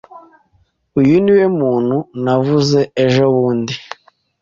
[0.99, 3.75] Uyu niwe muntu navuze ejobundi.